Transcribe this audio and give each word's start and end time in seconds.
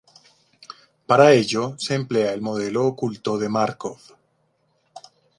Para 1.05 1.31
ello, 1.33 1.75
se 1.77 1.93
emplea 1.93 2.33
el 2.33 2.41
Modelo 2.41 2.87
oculto 2.87 3.37
de 3.37 3.49
Márkov. 3.49 3.99